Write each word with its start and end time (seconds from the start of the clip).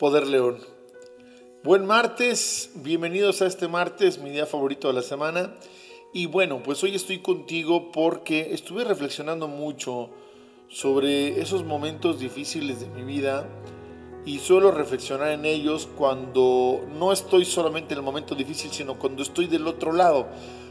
Poder 0.00 0.26
León. 0.26 0.56
Buen 1.62 1.84
martes, 1.84 2.70
bienvenidos 2.76 3.42
a 3.42 3.46
este 3.46 3.68
martes, 3.68 4.18
mi 4.18 4.30
día 4.30 4.46
favorito 4.46 4.88
de 4.88 4.94
la 4.94 5.02
semana. 5.02 5.56
Y 6.14 6.24
bueno, 6.24 6.62
pues 6.62 6.82
hoy 6.82 6.94
estoy 6.94 7.18
contigo 7.18 7.92
porque 7.92 8.54
estuve 8.54 8.84
reflexionando 8.84 9.46
mucho 9.46 10.08
sobre 10.68 11.42
esos 11.42 11.64
momentos 11.64 12.18
difíciles 12.18 12.80
de 12.80 12.88
mi 12.88 13.02
vida 13.02 13.46
y 14.24 14.38
suelo 14.38 14.70
reflexionar 14.70 15.32
en 15.32 15.44
ellos 15.44 15.86
cuando 15.98 16.80
no 16.98 17.12
estoy 17.12 17.44
solamente 17.44 17.92
en 17.92 17.98
el 17.98 18.04
momento 18.04 18.34
difícil, 18.34 18.70
sino 18.70 18.98
cuando 18.98 19.22
estoy 19.22 19.48
del 19.48 19.66
otro 19.66 19.92
lado, 19.92 20.28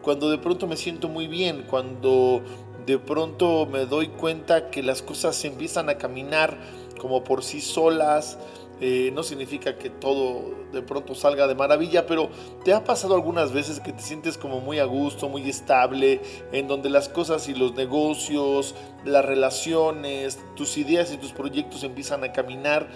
cuando 0.00 0.30
de 0.30 0.38
pronto 0.38 0.66
me 0.66 0.78
siento 0.78 1.10
muy 1.10 1.28
bien, 1.28 1.66
cuando 1.68 2.40
de 2.86 2.98
pronto 2.98 3.66
me 3.66 3.84
doy 3.84 4.08
cuenta 4.08 4.70
que 4.70 4.82
las 4.82 5.02
cosas 5.02 5.44
empiezan 5.44 5.90
a 5.90 5.98
caminar 5.98 6.58
como 6.98 7.24
por 7.24 7.42
sí 7.42 7.60
solas. 7.60 8.38
Eh, 8.82 9.10
no 9.14 9.22
significa 9.22 9.76
que 9.76 9.90
todo 9.90 10.54
de 10.72 10.80
pronto 10.80 11.14
salga 11.14 11.46
de 11.46 11.54
maravilla, 11.54 12.06
pero 12.06 12.30
te 12.64 12.72
ha 12.72 12.82
pasado 12.82 13.14
algunas 13.14 13.52
veces 13.52 13.78
que 13.78 13.92
te 13.92 14.00
sientes 14.00 14.38
como 14.38 14.60
muy 14.60 14.78
a 14.78 14.84
gusto, 14.84 15.28
muy 15.28 15.48
estable, 15.50 16.22
en 16.52 16.66
donde 16.66 16.88
las 16.88 17.10
cosas 17.10 17.46
y 17.48 17.54
los 17.54 17.74
negocios, 17.74 18.74
las 19.04 19.24
relaciones, 19.24 20.38
tus 20.56 20.78
ideas 20.78 21.12
y 21.12 21.18
tus 21.18 21.32
proyectos 21.32 21.84
empiezan 21.84 22.24
a 22.24 22.32
caminar. 22.32 22.88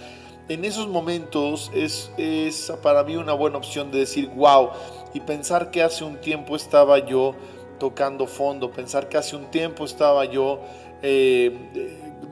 En 0.48 0.65
esos 0.65 0.89
momentos 0.89 1.70
es, 1.75 2.11
es 2.16 2.73
para 2.83 3.05
mí 3.05 3.16
una 3.16 3.34
buena 3.34 3.59
opción 3.59 3.91
de 3.91 4.01
decir, 4.01 4.30
wow, 4.34 4.70
y 5.12 5.20
pensar 5.20 5.70
que 5.70 5.83
hace 5.83 6.05
un 6.05 6.16
tiempo 6.19 6.56
estaba 6.56 6.98
yo 6.98 7.34
tocando 7.78 8.27
fondo, 8.27 8.70
pensar 8.70 9.09
que 9.09 9.19
hace 9.19 9.37
un 9.37 9.51
tiempo 9.51 9.84
estaba 9.84 10.25
yo 10.25 10.61
eh, 11.06 11.52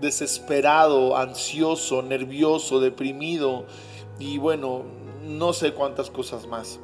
desesperado, 0.01 1.15
ansioso, 1.19 2.01
nervioso, 2.01 2.81
deprimido 2.81 3.67
y 4.19 4.39
bueno, 4.39 4.85
no 5.23 5.53
sé 5.53 5.75
cuántas 5.75 6.11
cosas 6.11 6.47
más. 6.47 6.81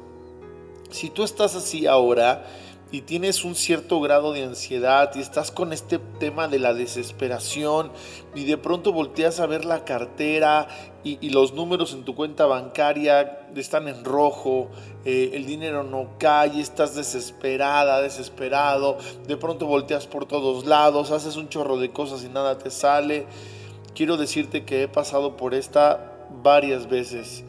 Si 0.91 1.09
tú 1.09 1.23
estás 1.23 1.55
así 1.55 1.87
ahora, 1.87 2.45
y 2.91 3.01
tienes 3.01 3.43
un 3.43 3.55
cierto 3.55 4.01
grado 4.01 4.33
de 4.33 4.43
ansiedad 4.43 5.11
y 5.15 5.19
estás 5.19 5.51
con 5.51 5.73
este 5.73 5.99
tema 6.19 6.47
de 6.47 6.59
la 6.59 6.73
desesperación 6.73 7.91
y 8.33 8.45
de 8.45 8.57
pronto 8.57 8.93
volteas 8.93 9.39
a 9.39 9.45
ver 9.45 9.65
la 9.65 9.85
cartera 9.85 10.67
y, 11.03 11.29
los 11.29 11.53
números 11.53 11.93
en 11.93 12.03
tu 12.03 12.15
cuenta 12.15 12.45
bancaria 12.45 13.47
están 13.55 13.87
en 13.87 14.03
rojo, 14.03 14.69
eh, 15.05 15.31
el 15.33 15.45
dinero 15.45 15.83
no 15.83 16.17
cae, 16.17 16.59
estás 16.59 16.95
desesperada, 16.95 18.01
desesperado, 18.01 18.97
de 19.25 19.37
pronto 19.37 19.65
volteas 19.65 20.07
por 20.07 20.25
todos 20.25 20.65
lados, 20.65 21.11
haces 21.11 21.37
un 21.37 21.47
chorro 21.47 21.77
de 21.77 21.91
cosas 21.91 22.23
y 22.23 22.29
nada 22.29 22.57
te 22.57 22.69
sale. 22.69 23.27
Quiero 23.95 24.17
decirte 24.17 24.65
que 24.65 24.83
he 24.83 24.87
pasado 24.87 25.37
por 25.37 25.53
esta 25.53 26.27
varias 26.43 26.89
veces 26.89 27.43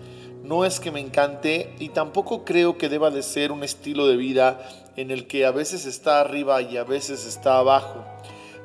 no 0.50 0.64
es 0.64 0.80
que 0.80 0.90
me 0.90 0.98
encante 0.98 1.76
y 1.78 1.90
tampoco 1.90 2.44
creo 2.44 2.76
que 2.76 2.88
deba 2.88 3.12
de 3.12 3.22
ser 3.22 3.52
un 3.52 3.62
estilo 3.62 4.08
de 4.08 4.16
vida 4.16 4.60
en 4.96 5.12
el 5.12 5.28
que 5.28 5.46
a 5.46 5.52
veces 5.52 5.86
está 5.86 6.18
arriba 6.18 6.60
y 6.60 6.76
a 6.76 6.82
veces 6.82 7.24
está 7.24 7.58
abajo. 7.58 8.04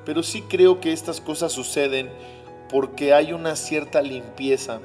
Pero 0.03 0.23
sí 0.23 0.41
creo 0.41 0.81
que 0.81 0.91
estas 0.91 1.21
cosas 1.21 1.51
suceden 1.51 2.09
porque 2.69 3.13
hay 3.13 3.33
una 3.33 3.55
cierta 3.55 4.01
limpieza. 4.01 4.79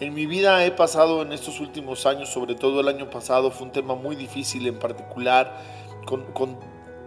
En 0.00 0.12
mi 0.12 0.26
vida 0.26 0.66
he 0.66 0.70
pasado 0.70 1.22
en 1.22 1.32
estos 1.32 1.60
últimos 1.60 2.04
años, 2.04 2.28
sobre 2.28 2.56
todo 2.56 2.82
el 2.82 2.88
año 2.88 3.08
pasado, 3.08 3.50
fue 3.50 3.68
un 3.68 3.72
tema 3.72 3.94
muy 3.94 4.14
difícil 4.14 4.66
en 4.66 4.78
particular, 4.78 5.62
con, 6.04 6.58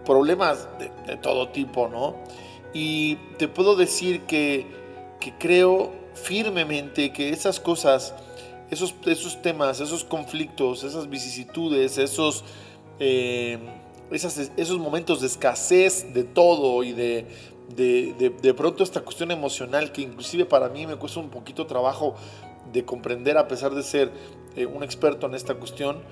problemas 0.04 0.66
de, 0.80 1.16
todo 1.18 1.50
tipo, 1.50 1.86
¿no? 1.86 2.16
Y 2.74 3.14
te 3.38 3.46
puedo 3.46 3.76
decir 3.76 4.22
que, 4.22 4.66
que 5.20 5.32
creo 5.38 5.92
firmemente 6.14 7.12
que 7.12 7.30
esas 7.30 7.60
cosas 7.60 8.12
esos, 8.70 8.94
esos 9.06 9.40
temas, 9.42 9.80
esos 9.80 10.04
conflictos, 10.04 10.84
esas 10.84 11.08
vicisitudes, 11.08 11.98
esos, 11.98 12.44
eh, 12.98 13.58
esos 14.10 14.78
momentos 14.78 15.20
de 15.20 15.26
escasez 15.26 16.12
de 16.14 16.24
todo 16.24 16.82
y 16.82 16.92
de, 16.92 17.26
de, 17.74 18.54
pronto 18.54 18.84
esta 18.84 19.00
cuestión 19.00 19.30
emocional 19.30 19.92
que 19.92 20.02
inclusive 20.02 20.44
para 20.44 20.68
mí 20.68 20.86
me 20.86 20.96
cuesta 20.96 21.20
un 21.20 21.30
poquito 21.30 21.66
trabajo 21.66 22.14
de 22.72 22.84
comprender 22.84 23.38
a 23.38 23.48
pesar 23.48 23.74
de 23.74 23.82
ser 23.82 24.12
eh, 24.56 24.66
un 24.66 24.82
experto 24.82 25.26
en 25.26 25.34
esta 25.34 25.54
cuestión, 25.54 26.02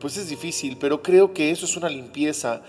pues 0.00 0.16
es 0.16 0.28
difícil, 0.28 0.76
pero 0.78 1.02
creo 1.02 1.32
que 1.32 1.50
eso 1.50 1.66
es 1.66 1.76
una 1.76 1.88
limpieza 1.88 2.62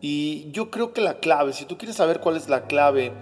y 0.00 0.50
yo 0.52 0.70
creo 0.70 0.92
que 0.92 1.00
la 1.00 1.18
clave, 1.18 1.52
si 1.52 1.64
tú 1.64 1.76
quieres 1.76 1.96
saber 1.96 2.20
cuál 2.20 2.36
es 2.36 2.48
la 2.48 2.66
clave 2.66 3.12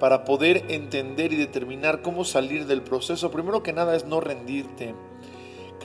para 0.00 0.24
poder 0.24 0.64
entender 0.68 1.32
y 1.32 1.36
determinar 1.36 2.02
cómo 2.02 2.24
salir 2.24 2.66
del 2.66 2.82
proceso, 2.82 3.30
primero 3.30 3.62
que 3.62 3.72
nada 3.72 3.94
es 3.94 4.04
no 4.04 4.20
rendirte. 4.20 4.94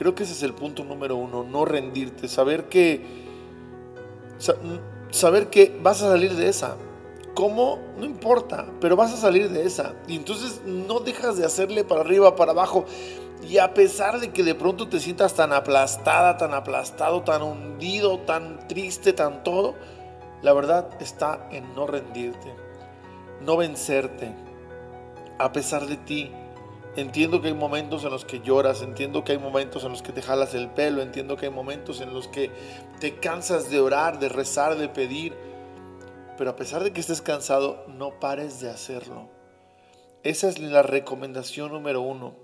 Creo 0.00 0.14
que 0.14 0.22
ese 0.22 0.32
es 0.32 0.42
el 0.42 0.54
punto 0.54 0.82
número 0.82 1.14
uno, 1.16 1.44
no 1.44 1.66
rendirte, 1.66 2.26
saber 2.26 2.70
que, 2.70 3.04
saber 5.10 5.50
que 5.50 5.78
vas 5.82 6.00
a 6.00 6.08
salir 6.08 6.32
de 6.36 6.48
esa. 6.48 6.78
¿Cómo? 7.34 7.78
No 7.98 8.06
importa, 8.06 8.64
pero 8.80 8.96
vas 8.96 9.12
a 9.12 9.18
salir 9.18 9.50
de 9.50 9.66
esa. 9.66 9.92
Y 10.08 10.16
entonces 10.16 10.62
no 10.64 11.00
dejas 11.00 11.36
de 11.36 11.44
hacerle 11.44 11.84
para 11.84 12.00
arriba, 12.00 12.34
para 12.34 12.52
abajo. 12.52 12.86
Y 13.46 13.58
a 13.58 13.74
pesar 13.74 14.20
de 14.20 14.30
que 14.30 14.42
de 14.42 14.54
pronto 14.54 14.88
te 14.88 15.00
sientas 15.00 15.34
tan 15.34 15.52
aplastada, 15.52 16.38
tan 16.38 16.54
aplastado, 16.54 17.20
tan 17.20 17.42
hundido, 17.42 18.20
tan 18.20 18.66
triste, 18.68 19.12
tan 19.12 19.44
todo, 19.44 19.74
la 20.40 20.54
verdad 20.54 20.88
está 21.00 21.46
en 21.50 21.74
no 21.74 21.86
rendirte, 21.86 22.54
no 23.42 23.58
vencerte, 23.58 24.34
a 25.38 25.52
pesar 25.52 25.84
de 25.84 25.98
ti, 25.98 26.32
Entiendo 26.96 27.40
que 27.40 27.48
hay 27.48 27.54
momentos 27.54 28.02
en 28.04 28.10
los 28.10 28.24
que 28.24 28.40
lloras, 28.40 28.82
entiendo 28.82 29.22
que 29.22 29.32
hay 29.32 29.38
momentos 29.38 29.84
en 29.84 29.92
los 29.92 30.02
que 30.02 30.12
te 30.12 30.22
jalas 30.22 30.54
el 30.54 30.70
pelo, 30.70 31.02
entiendo 31.02 31.36
que 31.36 31.46
hay 31.46 31.52
momentos 31.52 32.00
en 32.00 32.12
los 32.12 32.26
que 32.26 32.50
te 32.98 33.14
cansas 33.16 33.70
de 33.70 33.78
orar, 33.78 34.18
de 34.18 34.28
rezar, 34.28 34.76
de 34.76 34.88
pedir. 34.88 35.32
Pero 36.36 36.50
a 36.50 36.56
pesar 36.56 36.82
de 36.82 36.92
que 36.92 37.00
estés 37.00 37.22
cansado, 37.22 37.84
no 37.86 38.18
pares 38.18 38.60
de 38.60 38.70
hacerlo. 38.70 39.28
Esa 40.24 40.48
es 40.48 40.58
la 40.58 40.82
recomendación 40.82 41.70
número 41.70 42.00
uno. 42.00 42.34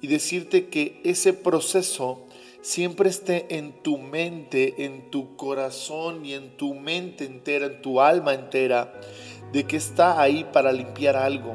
Y 0.00 0.06
decirte 0.06 0.68
que 0.68 1.02
ese 1.04 1.34
proceso 1.34 2.20
siempre 2.62 3.10
esté 3.10 3.58
en 3.58 3.82
tu 3.82 3.98
mente, 3.98 4.86
en 4.86 5.10
tu 5.10 5.36
corazón 5.36 6.24
y 6.24 6.32
en 6.32 6.56
tu 6.56 6.72
mente 6.72 7.26
entera, 7.26 7.66
en 7.66 7.82
tu 7.82 8.00
alma 8.00 8.32
entera, 8.32 8.98
de 9.52 9.66
que 9.66 9.76
está 9.76 10.20
ahí 10.22 10.48
para 10.50 10.72
limpiar 10.72 11.16
algo 11.16 11.54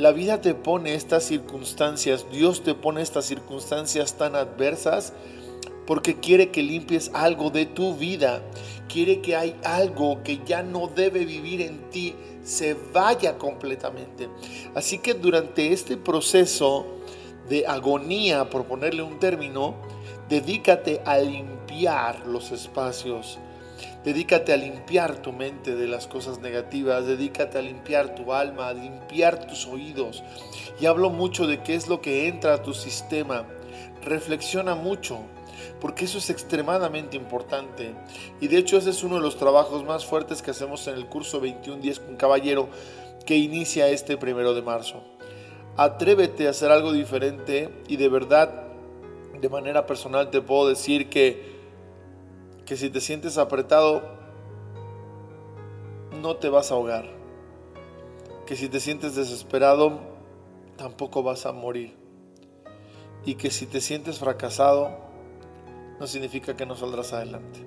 la 0.00 0.12
vida 0.12 0.40
te 0.40 0.54
pone 0.54 0.94
estas 0.94 1.24
circunstancias, 1.24 2.24
Dios 2.32 2.62
te 2.62 2.74
pone 2.74 3.02
estas 3.02 3.26
circunstancias 3.26 4.14
tan 4.14 4.34
adversas 4.34 5.12
porque 5.86 6.18
quiere 6.18 6.50
que 6.50 6.62
limpies 6.62 7.10
algo 7.12 7.50
de 7.50 7.66
tu 7.66 7.94
vida. 7.94 8.40
Quiere 8.88 9.20
que 9.20 9.36
hay 9.36 9.54
algo 9.62 10.22
que 10.22 10.40
ya 10.46 10.62
no 10.62 10.86
debe 10.86 11.26
vivir 11.26 11.60
en 11.60 11.90
ti 11.90 12.14
se 12.42 12.74
vaya 12.94 13.36
completamente. 13.36 14.30
Así 14.74 14.98
que 14.98 15.12
durante 15.12 15.72
este 15.72 15.98
proceso 15.98 16.86
de 17.50 17.66
agonía, 17.66 18.48
por 18.48 18.64
ponerle 18.64 19.02
un 19.02 19.18
término, 19.18 19.74
dedícate 20.30 21.02
a 21.04 21.18
limpiar 21.18 22.26
los 22.26 22.52
espacios 22.52 23.38
Dedícate 24.04 24.52
a 24.52 24.56
limpiar 24.56 25.20
tu 25.20 25.32
mente 25.32 25.76
de 25.76 25.86
las 25.86 26.06
cosas 26.06 26.38
negativas, 26.38 27.06
dedícate 27.06 27.58
a 27.58 27.62
limpiar 27.62 28.14
tu 28.14 28.32
alma, 28.32 28.68
a 28.68 28.74
limpiar 28.74 29.46
tus 29.46 29.66
oídos. 29.66 30.22
Y 30.80 30.86
hablo 30.86 31.10
mucho 31.10 31.46
de 31.46 31.62
qué 31.62 31.74
es 31.74 31.88
lo 31.88 32.00
que 32.00 32.28
entra 32.28 32.54
a 32.54 32.62
tu 32.62 32.72
sistema. 32.72 33.46
Reflexiona 34.02 34.74
mucho, 34.74 35.20
porque 35.80 36.06
eso 36.06 36.18
es 36.18 36.30
extremadamente 36.30 37.16
importante. 37.16 37.94
Y 38.40 38.48
de 38.48 38.58
hecho 38.58 38.78
ese 38.78 38.90
es 38.90 39.02
uno 39.04 39.16
de 39.16 39.22
los 39.22 39.36
trabajos 39.36 39.84
más 39.84 40.06
fuertes 40.06 40.42
que 40.42 40.50
hacemos 40.50 40.86
en 40.86 40.94
el 40.94 41.06
curso 41.06 41.40
21 41.40 41.82
días 41.82 42.00
con 42.00 42.16
caballero 42.16 42.68
que 43.26 43.36
inicia 43.36 43.88
este 43.88 44.16
primero 44.16 44.54
de 44.54 44.62
marzo. 44.62 45.02
Atrévete 45.76 46.46
a 46.46 46.50
hacer 46.50 46.70
algo 46.70 46.92
diferente 46.92 47.70
y 47.88 47.96
de 47.96 48.08
verdad, 48.08 48.64
de 49.40 49.48
manera 49.48 49.86
personal 49.86 50.30
te 50.30 50.40
puedo 50.40 50.68
decir 50.68 51.08
que 51.08 51.49
que 52.70 52.76
si 52.76 52.88
te 52.88 53.00
sientes 53.00 53.36
apretado, 53.36 54.00
no 56.22 56.36
te 56.36 56.48
vas 56.48 56.70
a 56.70 56.74
ahogar. 56.74 57.04
Que 58.46 58.54
si 58.54 58.68
te 58.68 58.78
sientes 58.78 59.16
desesperado, 59.16 59.98
tampoco 60.76 61.24
vas 61.24 61.46
a 61.46 61.52
morir. 61.52 61.96
Y 63.24 63.34
que 63.34 63.50
si 63.50 63.66
te 63.66 63.80
sientes 63.80 64.20
fracasado, 64.20 64.92
no 65.98 66.06
significa 66.06 66.54
que 66.54 66.64
no 66.64 66.76
saldrás 66.76 67.12
adelante. 67.12 67.66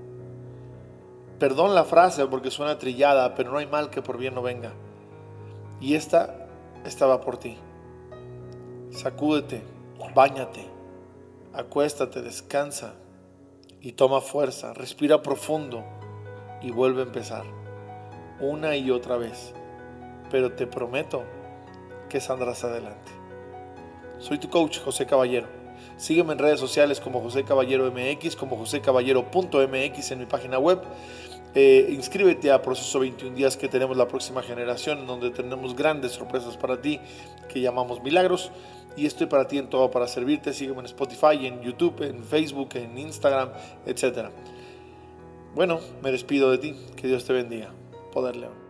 Perdón 1.38 1.76
la 1.76 1.84
frase 1.84 2.26
porque 2.28 2.50
suena 2.50 2.78
trillada, 2.78 3.36
pero 3.36 3.52
no 3.52 3.58
hay 3.58 3.68
mal 3.68 3.90
que 3.90 4.02
por 4.02 4.18
bien 4.18 4.34
no 4.34 4.42
venga. 4.42 4.72
Y 5.82 5.96
esta 5.96 6.48
estaba 6.86 7.20
por 7.20 7.36
ti. 7.36 7.58
Sacúdete, 8.92 9.64
báñate, 10.16 10.66
acuéstate, 11.52 12.22
descansa 12.22 13.03
y 13.84 13.92
toma 13.92 14.22
fuerza, 14.22 14.74
respira 14.74 15.22
profundo 15.22 15.84
y 16.62 16.72
vuelve 16.72 17.02
a 17.02 17.06
empezar 17.06 17.44
una 18.40 18.78
y 18.78 18.90
otra 18.90 19.18
vez. 19.18 19.54
Pero 20.32 20.54
te 20.54 20.66
prometo 20.66 21.24
que 22.10 22.22
saldrás 22.22 22.64
adelante. 22.64 23.12
Soy 24.20 24.40
tu 24.40 24.50
coach, 24.50 24.80
José 24.80 25.06
Caballero. 25.06 25.48
Sígueme 25.98 26.32
en 26.32 26.40
redes 26.40 26.62
sociales 26.62 27.02
como 27.02 27.20
José 27.20 27.44
Caballero 27.44 27.92
MX, 27.92 28.38
como 28.38 28.56
josecaballero.mx 28.56 30.12
en 30.12 30.20
mi 30.20 30.26
página 30.26 30.60
web. 30.60 30.82
Eh, 31.56 31.90
inscríbete 31.92 32.52
a 32.52 32.62
Proceso 32.62 33.00
21 33.00 33.36
Días 33.36 33.58
que 33.58 33.68
tenemos 33.68 33.96
la 33.96 34.08
próxima 34.08 34.42
generación, 34.42 35.06
donde 35.06 35.30
tenemos 35.30 35.76
grandes 35.76 36.14
sorpresas 36.14 36.58
para 36.58 36.82
ti 36.82 37.00
que 37.48 37.62
llamamos 37.62 38.02
milagros. 38.02 38.52
Y 38.96 39.06
estoy 39.06 39.28
para 39.28 39.48
ti 39.48 39.58
en 39.58 39.70
todo 39.70 39.90
para 39.92 40.08
servirte. 40.08 40.54
Sígueme 40.54 40.82
en 40.82 40.86
Spotify, 40.86 41.48
en 41.48 41.62
YouTube, 41.62 42.02
en 42.04 42.24
Facebook, 42.24 42.70
en 42.76 42.98
Instagram, 42.98 43.50
etc. 43.86 44.30
Bueno, 45.56 45.80
me 46.02 46.12
despido 46.12 46.52
de 46.52 46.58
ti. 46.58 46.76
Que 46.96 47.08
Dios 47.08 47.26
te 47.26 47.34
bendiga. 47.34 47.72
Poder 48.12 48.36
León. 48.36 48.63